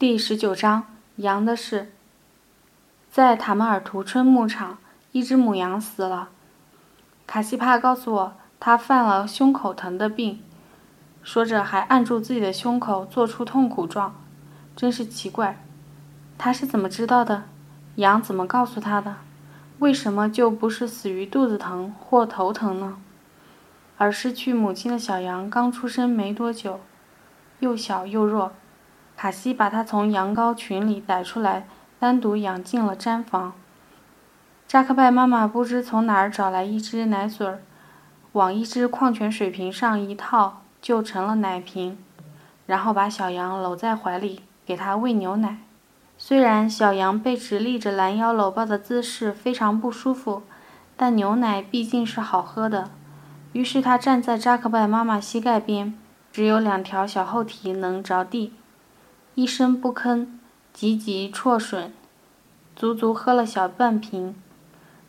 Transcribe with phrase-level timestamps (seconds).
[0.00, 0.84] 第十九章
[1.16, 1.92] 羊的事。
[3.10, 4.78] 在塔门尔图春牧场，
[5.12, 6.30] 一只母羊死了。
[7.26, 10.42] 卡西帕告诉我，它犯了胸口疼的病，
[11.22, 14.14] 说着还按住自己的胸口，做出痛苦状。
[14.74, 15.62] 真是奇怪，
[16.38, 17.42] 他是怎么知道的？
[17.96, 19.16] 羊怎么告诉他的？
[19.80, 22.96] 为什么就不是死于肚子疼或头疼呢？
[23.98, 26.80] 而失去母亲的小羊刚出生没多久，
[27.58, 28.52] 又小又弱。
[29.20, 31.66] 卡西把它从羊羔群里逮出来，
[31.98, 33.52] 单独养进了毡房。
[34.66, 37.60] 扎克拜妈妈不知从哪儿找来一只奶嘴儿，
[38.32, 41.98] 往一只矿泉水瓶上一套，就成了奶瓶，
[42.64, 45.58] 然后把小羊搂在怀里，给它喂牛奶。
[46.16, 50.44] 虽然小羊被直立着拦腰搂抱的姿势非常不舒服，
[50.96, 52.88] 但牛奶毕竟是好喝的。
[53.52, 55.92] 于是他站在扎克拜妈妈膝盖边，
[56.32, 58.54] 只有两条小后蹄能着地。
[59.40, 60.26] 一声不吭，
[60.70, 61.92] 急急啜吮，
[62.76, 64.34] 足足喝了小半瓶，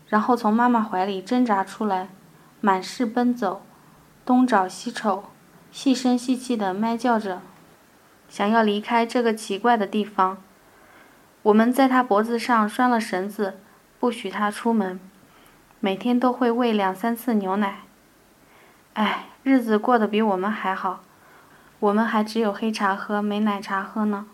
[0.08, 2.08] 然后从妈妈怀里挣扎出来，
[2.62, 3.62] 满室奔走，
[4.24, 5.26] 东找西瞅，
[5.70, 7.42] 细声细气地咩叫着，
[8.30, 10.38] 想要离开这个奇怪的地方。
[11.42, 13.60] 我们在他脖子上拴了绳子，
[14.00, 14.98] 不许他出门，
[15.82, 17.82] 每天都会喂两三次牛奶。
[18.94, 21.02] 唉，日子过得比我们还好。
[21.82, 24.28] 我们还只有黑茶喝，没奶茶喝呢。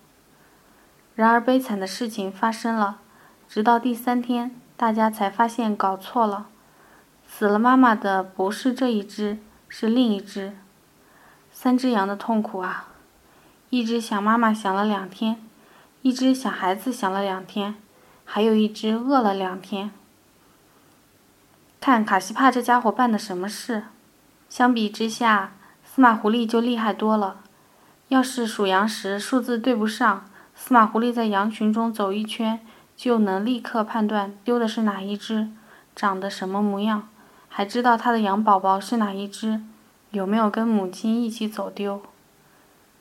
[1.15, 2.99] 然而悲惨的事情发生了，
[3.47, 6.47] 直到第三天，大家才发现搞错了，
[7.25, 9.37] 死了妈妈的不是这一只，
[9.69, 10.57] 是另一只。
[11.49, 12.89] 三只羊的痛苦啊！
[13.69, 15.41] 一只想妈妈想了两天，
[16.01, 17.75] 一只想孩子想了两天，
[18.25, 19.91] 还有一只饿了两天。
[21.79, 23.85] 看卡西帕这家伙办的什么事！
[24.49, 25.53] 相比之下。
[25.97, 27.37] 司马狐狸就厉害多了。
[28.09, 32.59] 要是数羊时数字对不上，司马狐狸在羊群中走一圈，
[32.95, 35.49] 就能立刻判断丢的是哪一只，
[35.95, 37.09] 长得什么模样，
[37.49, 39.61] 还知道他的羊宝宝是哪一只，
[40.11, 42.03] 有没有跟母亲一起走丢。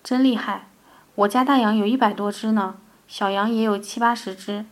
[0.03, 0.69] 真厉害！
[1.17, 4.65] 我家大羊有一百多只呢，小羊也有七八十只。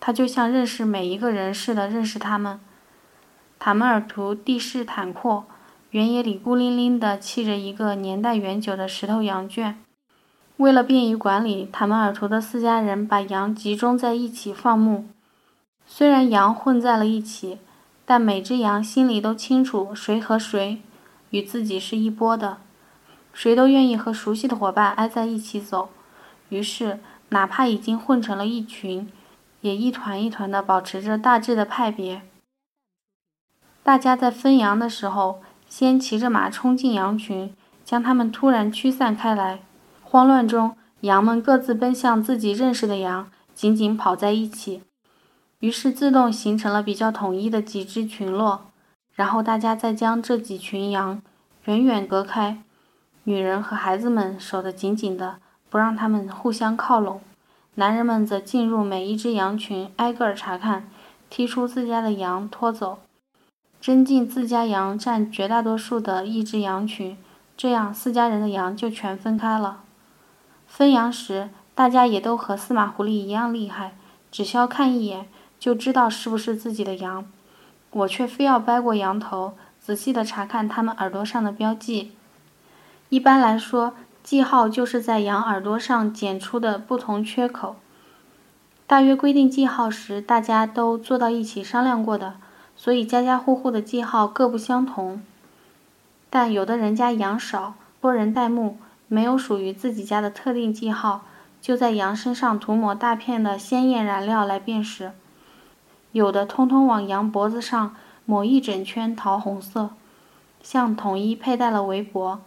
[0.00, 2.58] 它就像认识每一个人似的认识他们。
[3.58, 5.44] 塔门尔图地势坦阔。
[5.90, 9.82] 原野里孤零零地砌着一个年代远久的石头羊圈。
[10.58, 15.06] 为了便于管理，塔门尔图的四家人把羊集中在一起放牧。
[15.86, 17.58] 虽然羊混在了一起，
[18.04, 20.82] 但每只羊心里都清楚谁和谁
[21.30, 22.58] 与自己是一波的，
[23.32, 25.88] 谁都愿意和熟悉的伙伴挨在一起走。
[26.50, 26.98] 于是，
[27.30, 29.10] 哪怕已经混成了一群，
[29.62, 32.20] 也一团一团地保持着大致的派别。
[33.82, 35.40] 大家在分羊的时候。
[35.68, 39.60] 先骑着马冲进羊群，将它们突然驱散开来。
[40.02, 44.82] 慌乱中，羊们各自奔向自己认识的羊，紧紧跑在一起，
[45.60, 48.70] 于是自动形成了比较统一的几只群落。
[49.14, 51.20] 然后大家再将这几群羊
[51.64, 52.62] 远远隔开，
[53.24, 57.20] 女人和孩子们守得紧紧的，不让它们互相靠拢。
[57.74, 60.88] 男人们则进入每一只羊群，挨个查看，
[61.28, 63.00] 踢出自家的羊，拖走。
[63.80, 67.16] 真进自家羊占绝大多数的一只羊群，
[67.56, 69.82] 这样四家人的羊就全分开了。
[70.66, 73.96] 分羊时，大家也都和司马狐狸一样厉害，
[74.30, 75.28] 只需要看一眼
[75.60, 77.24] 就知道是不是自己的羊。
[77.90, 82.12] 我却非要掰过羊头，仔细地查看它们耳朵上的标记。
[83.08, 87.76] 一般来说，记号就是在羊耳朵上剪出的不同缺口。
[88.86, 92.34] 大约规定记号时，大家都坐到一起商量过的。
[92.78, 95.20] 所以家家户户的记号各不相同，
[96.30, 98.78] 但有的人家羊少，多人代牧，
[99.08, 101.22] 没有属于自己家的特定记号，
[101.60, 105.10] 就在羊身上涂抹大片的鲜艳染料来辨识。
[106.12, 109.90] 有的通通往羊脖子上抹一整圈桃红色，
[110.62, 112.38] 像统一佩戴了围脖；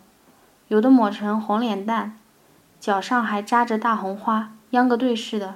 [0.70, 2.18] 有的抹成红脸蛋，
[2.80, 5.56] 脚上还扎着大红花，秧歌队似的。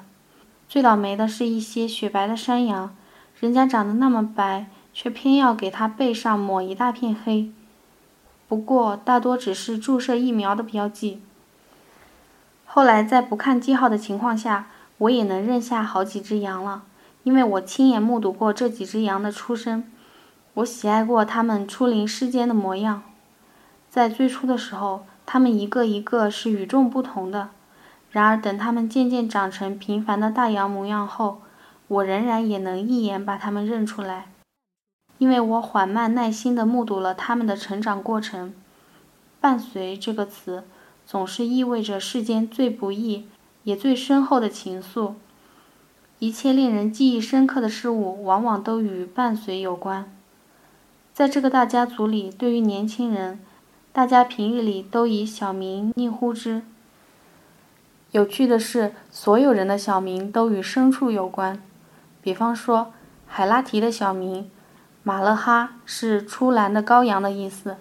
[0.67, 2.93] 最倒霉的是一些雪白的山羊。
[3.39, 7.51] 人家长得那么白，却偏要给他背上抹一大片黑。
[8.47, 11.21] 不过大多只是注射疫苗的标记。
[12.65, 14.67] 后来在不看记号的情况下，
[14.99, 16.83] 我也能认下好几只羊了，
[17.23, 19.83] 因为我亲眼目睹过这几只羊的出生。
[20.55, 23.03] 我喜爱过它们初临世间的模样。
[23.89, 27.49] 在最初的时候，它们一个一个是与众不同的。
[28.11, 31.41] 然而等它们渐渐长成平凡的大羊模样后，
[31.87, 34.27] 我仍然也能一眼把他们认出来，
[35.17, 38.53] 因为我缓慢耐心地目睹了他们的成长过程。
[39.39, 40.63] 伴随这个词，
[41.05, 43.27] 总是意味着世间最不易、
[43.63, 45.13] 也最深厚的情愫。
[46.17, 50.11] 一切令人记忆深刻的事物，往往都与伴随有关。
[51.13, 53.39] 在这个大家族里，对于年轻人，
[53.93, 56.63] 大家平日里都以小名昵呼之。
[58.11, 61.61] 有趣的是，所有人的小名都与牲畜有关。
[62.25, 62.91] 比方说，
[63.27, 64.49] 海拉提的小名
[65.03, 67.77] 马勒哈是出栏的羔羊的意思。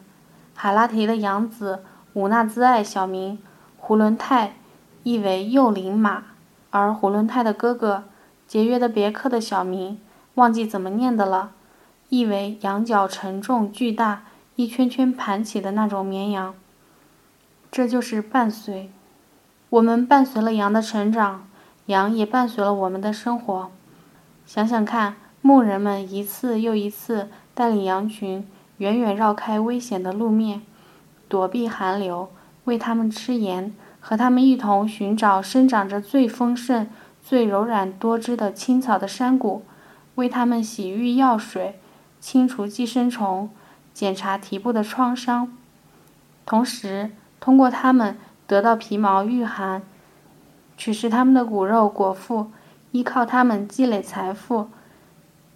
[0.53, 1.83] 海拉提的养子
[2.13, 3.39] 武纳兹艾小名
[3.79, 4.57] 胡伦泰，
[5.03, 6.25] 意为幼龄马，
[6.69, 8.05] 而胡伦泰的哥哥
[8.47, 9.99] 节约的别克的小名
[10.35, 11.53] 忘记怎么念的了，
[12.11, 14.25] 意为羊角沉重巨大，
[14.57, 16.55] 一圈圈盘起的那种绵羊。
[17.71, 18.93] 这就是伴随。
[19.71, 21.49] 我们伴随了羊的成长，
[21.87, 23.71] 羊也伴随了我们的生活。
[24.47, 28.47] 想想看，牧人们一次又一次带领羊群
[28.79, 30.63] 远远绕开危险的路面，
[31.29, 32.31] 躲避寒流，
[32.65, 36.89] 喂它们吃盐，和它们一同寻找生长着最丰盛、
[37.23, 39.65] 最柔软多汁的青草的山谷，
[40.17, 41.79] 为它们洗浴药水，
[42.21, 43.51] 清除寄生虫，
[43.93, 45.57] 检查蹄部的创伤，
[46.45, 48.17] 同时通过它们。
[48.47, 49.81] 得到皮毛御寒，
[50.77, 52.51] 取食他们的骨肉果腹，
[52.95, 54.69] 依靠他们积累财富，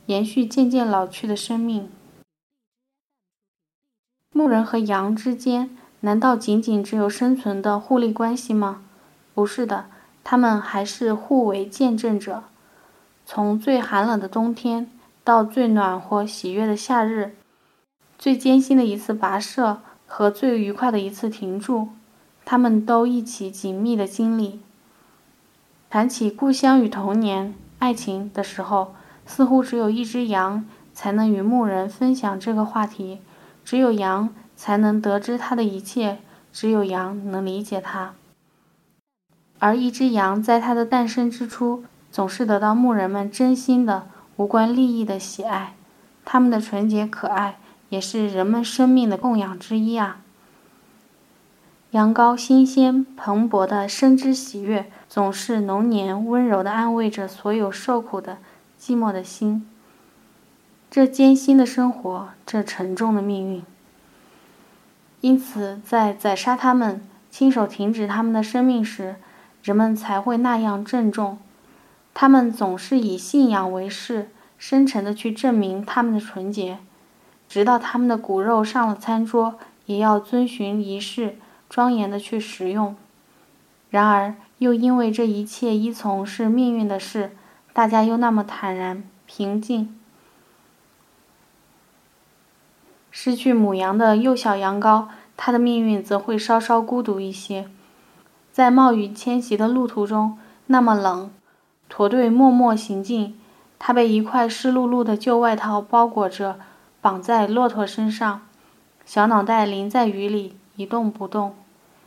[0.06, 1.88] 延续渐渐老去的生命。
[4.32, 5.70] 牧人和羊之间，
[6.00, 8.82] 难道仅仅只有生存的互利关系吗？
[9.34, 9.86] 不是的，
[10.24, 12.42] 他们还是互为见证者。
[13.24, 14.90] 从最寒冷的冬天
[15.22, 17.36] 到最暖和喜悦的夏日，
[18.18, 21.90] 最艰辛的一次跋涉和最愉快的一次停驻。
[22.44, 24.58] 他们都一起紧密的经历。
[25.90, 28.94] 谈起故乡与童年、爱情的时候，
[29.24, 33.20] 似乎只有一只羊才能与牧人分享这个话题，
[33.64, 36.18] 只有羊才能得知他的一切，
[36.52, 38.12] 只有羊能理解他。
[39.58, 41.82] 而一只羊在它的诞生之初，
[42.12, 44.06] 总是得到牧人们真心的、
[44.36, 45.74] 无关利益的喜爱。
[46.24, 47.58] 他们的纯洁可爱，
[47.88, 50.20] 也是人们生命的供养之一啊。
[51.92, 58.38] 羊羔新鲜蓬勃的生之喜悦，总是浓年温柔地安慰着所有受苦的
[58.80, 59.68] 寂寞的心。
[60.90, 63.62] 这艰辛的生活，这沉重的命运。
[65.20, 69.16] 因此，在宰杀他们、亲手停止他们的生命时，
[69.62, 71.38] 人们才会那样郑重。
[72.14, 76.78] 他们总是以信仰为誓，深沉地去证明他们的纯洁，
[77.48, 81.36] 直到他们的骨肉上了餐桌，也要遵循仪式。
[81.68, 82.96] 庄严的去食用，
[83.90, 87.36] 然而又因为这一切依从是命运的事，
[87.72, 89.94] 大家又那么坦然平静。
[93.10, 95.06] 失去母羊的幼小羊羔，
[95.36, 97.68] 它的命运则会稍稍孤独一些。
[98.52, 101.30] 在冒雨迁徙的路途中，那么冷，
[101.88, 103.40] 驼队默默行进，
[103.78, 106.58] 它被一块湿漉漉的旧外套包裹着，
[107.00, 108.42] 绑在骆驼身上，
[109.04, 110.56] 小脑袋淋在雨里。
[110.76, 111.56] 一动不动。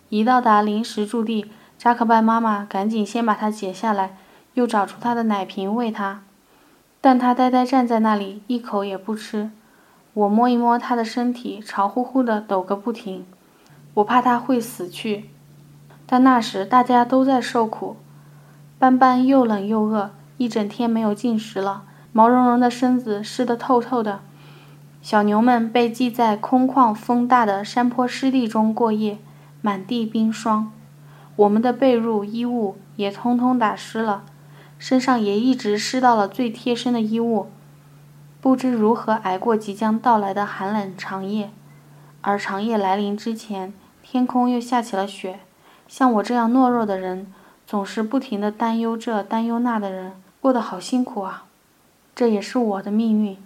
[0.08, 1.52] 一到达临时驻地，
[1.82, 4.16] 扎克拜妈妈赶紧先把它解下来，
[4.54, 6.22] 又找出他的奶瓶喂它。
[7.02, 9.50] 但他呆呆站在那里，一口也不吃。
[10.14, 13.26] 我摸一摸他的身体，潮乎乎的，抖个不停。
[13.96, 15.32] 我怕他会死去。
[16.06, 17.98] 但那时大家都在受苦，
[18.78, 24.20] 斑斑又冷又饿，一整天没有进食了，毛茸茸的身子湿得透透的。
[25.02, 29.18] 小牛们被系在空旷风大的山坡湿地中过夜，
[29.64, 30.72] 满地冰霜。
[31.36, 34.24] 我们的被褥、衣物也通通打湿了，
[34.78, 37.48] 身上也一直湿到了最贴身的衣物。
[38.42, 41.52] 不知如何挨过即将到来的寒冷长夜，
[42.22, 45.40] 而长夜来临之前，天空又下起了雪。
[45.88, 47.32] 像我这样懦弱的人，
[47.68, 51.46] 总是不停地担忧这担忧那的人，过得好辛苦啊！
[52.16, 53.38] 这也是我的命运。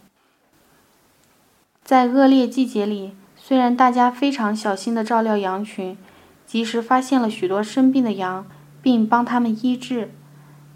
[1.83, 5.97] 在恶劣季节里，虽然大家非常小心地照料羊群，
[6.45, 8.45] 及时发现了许多生病的羊，
[8.81, 10.11] 并帮他们医治，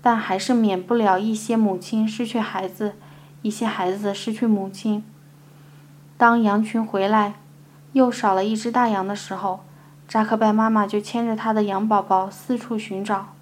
[0.01, 2.95] 但还是免不了一些母亲失去孩子，
[3.41, 5.03] 一些孩子失去母亲。
[6.17, 7.35] 当羊群回来，
[7.93, 9.61] 又少了一只大羊的时候，
[10.07, 13.33] 扎克拜妈妈就牵着他的羊宝宝四处寻找。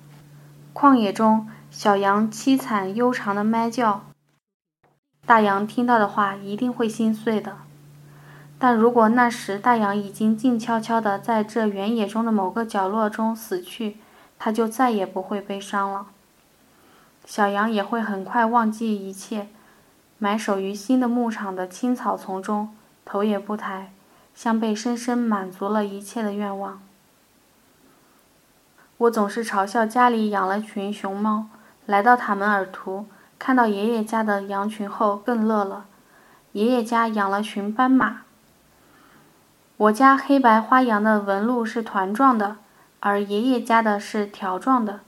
[0.74, 4.04] 旷野中，小羊凄惨悠长的咩叫。
[5.26, 7.58] 大羊听到的话一定会心碎的，
[8.60, 13.98] 但如果那时大羊已经静悄悄地在这原野中的某个角落中死去，
[14.40, 16.08] 它就再也不会悲伤了。
[17.24, 19.50] 小羊也会很快忘记一切，
[20.18, 23.92] 埋首于新的牧场的青草丛中，头也不抬，
[24.34, 26.82] 像被深深满足了一切的愿望。
[28.98, 31.48] 我总是嘲笑家里养了群熊猫，
[31.86, 33.06] 来到塔门尔图，
[33.38, 35.86] 看到爷爷家的羊群后更乐了。
[36.54, 38.22] 爷爷家养了群斑马。
[39.78, 42.58] 我家黑白花羊的纹路是团状的，
[43.00, 45.02] 而爷爷家的是条状的。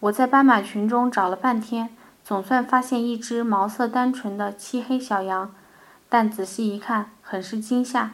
[0.00, 1.90] 我在斑马群中找了半天，
[2.24, 5.52] 总算发现一只毛色单纯的漆黑小羊，
[6.08, 8.12] 但仔细一看，很是惊吓。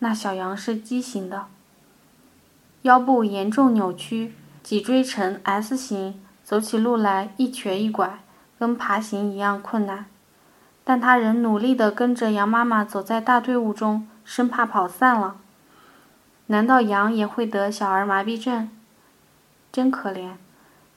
[0.00, 1.46] 那小羊是畸形的，
[2.82, 8.18] 腰部严重扭曲，脊椎呈 S 形，走起路来一瘸一拐，
[8.58, 10.04] 跟爬行一样困难。
[10.84, 14.06] 但它仍努力地跟着羊妈妈走在大队伍中。
[14.24, 15.36] 生怕跑散了。
[16.46, 18.68] 难道羊也会得小儿麻痹症？
[19.70, 20.32] 真可怜。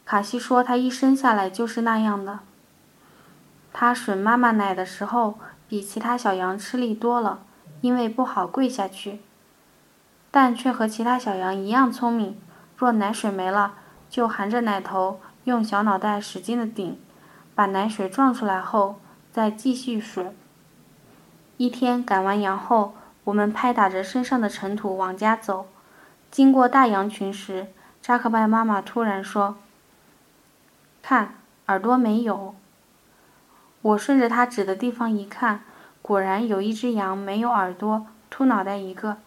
[0.03, 2.39] 卡西说他一生下来就是那样的。
[3.71, 5.37] 他吮妈妈奶的时候
[5.67, 7.39] 比其他小羊吃力多了，
[7.81, 9.21] 因为不好跪下去。
[10.31, 12.35] 但却和其他小羊一样聪明。
[12.75, 13.75] 若奶水没了，
[14.09, 16.99] 就含着奶头，用小脑袋使劲的顶，
[17.53, 18.99] 把奶水撞出来后，
[19.31, 20.31] 再继续吮。
[21.57, 22.95] 一天赶完羊后。
[23.25, 25.67] 我们拍打着身上的尘土往家走，
[26.29, 27.67] 经过大羊群时，
[28.01, 29.55] 扎克拜妈妈突然说
[31.01, 31.35] ：“看，
[31.67, 32.55] 耳朵没有。”
[33.81, 35.61] 我顺着他指的地方一看，
[36.01, 39.17] 果然有一只羊没有耳朵，秃脑袋一个，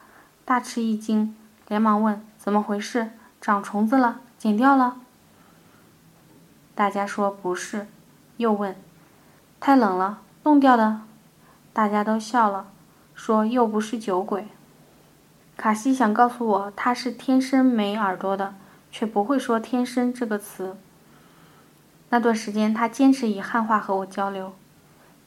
[0.45, 1.37] 大吃一惊，
[1.69, 3.11] 连忙问：“怎么回事？
[3.41, 4.21] 长虫子了？
[4.37, 4.97] 剪掉了？”
[6.75, 7.87] 大家说不是，
[8.37, 8.76] 又问
[9.59, 11.00] ：“太冷了，冻掉的？”
[11.73, 12.67] 大家都笑了。
[13.16, 14.46] 说又不是酒鬼。
[15.56, 18.54] 卡西想告诉我他是天生没耳朵的，
[18.92, 20.76] 却不会说“天生”这个词。
[22.11, 24.52] 那段时间他坚持以汉话和我交流，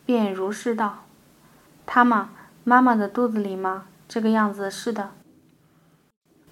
[0.06, 1.00] 便如是道
[1.88, 2.30] ：“他嘛，
[2.64, 5.10] 妈妈的肚子里嘛，这个样子是的。”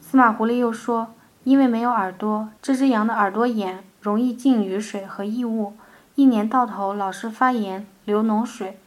[0.02, 1.14] 司马狐狸又说
[1.46, 5.74] ：“因为没有耳朵，这只羊的耳朵眼容易进雨水和异物，
[6.16, 8.80] 一年到头老是发炎，流脓水。”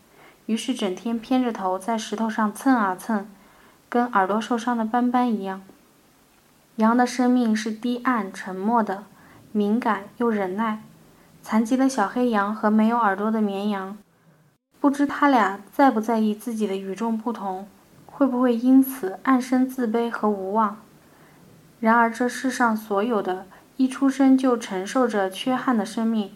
[0.50, 3.25] 于是整天偏着头在石头上蹭啊蹭，
[3.88, 5.62] 跟耳朵受伤的斑斑一样。
[6.75, 9.04] 羊的生命是低暗、沉默的，
[9.52, 10.83] 敏感又忍耐。
[11.40, 13.97] 残疾的小黑羊和没有耳朵的绵羊，
[14.80, 17.69] 不知他俩在不在意自己的与众不同，
[18.04, 20.78] 会不会因此暗生自卑和无望？
[21.78, 26.33] 然而这世上所有的一出生就承受着缺憾的生命，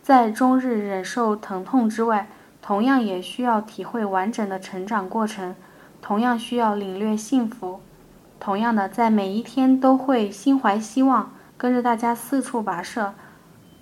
[0.00, 2.28] 在终日忍受疼痛之外。
[2.66, 5.54] 同样也需要体会完整的成长过程，
[6.02, 7.80] 同样需要领略幸福，
[8.40, 13.14] 同样的在每一天都会心怀希望，跟着大家四处跋涉，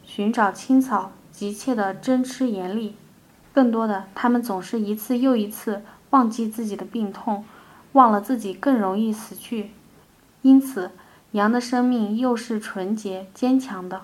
[0.04, 2.96] 寻找青草，急切的争吃盐粒。
[3.54, 7.42] 更多的，他们总是一次又一次忘记自己的病痛，
[7.92, 9.70] 忘了自己更容易死去。
[10.42, 10.90] 因此，
[11.30, 14.02] 羊的生命又是纯洁坚强的。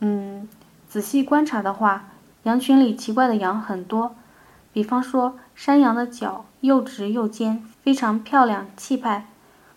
[0.00, 0.46] 嗯，
[0.86, 2.04] 仔细观察的话。
[2.44, 4.14] 羊群里奇怪的羊很多，
[4.72, 9.26] 比方说山羊的脚又直又尖，非常漂亮气派。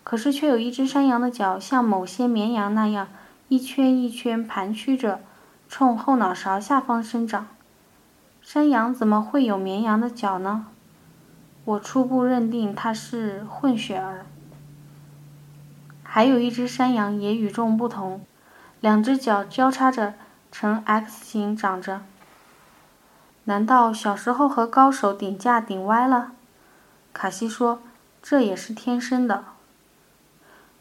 [0.04, 3.08] 可是却有一只山羊的脚像某些绵羊那样
[3.48, 5.22] 一圈一圈盘曲着，
[5.70, 7.48] 冲后脑勺下方生长。
[8.42, 10.68] 山羊怎么会有绵羊的脚呢？
[11.64, 14.26] 我初步认定它是混血儿。
[16.04, 18.22] 还有一只山羊也与众不同，
[18.82, 20.14] 两只脚交叉着
[20.52, 22.02] 呈 X 形长着。
[23.46, 26.32] 难道小时候和高手顶架顶歪了？
[27.12, 27.82] 卡西说
[28.24, 29.44] ：“这也是天生的。”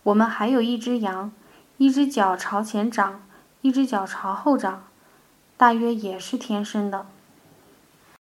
[0.05, 1.33] 我们还有一只羊，
[1.77, 3.23] 一只脚朝前长，
[3.61, 4.85] 一只脚朝后长，
[5.57, 7.07] 大约也是天生的。